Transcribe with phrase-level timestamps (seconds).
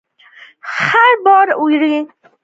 [0.73, 1.95] خره بار وړي.